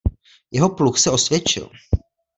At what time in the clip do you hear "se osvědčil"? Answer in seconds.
0.99-1.69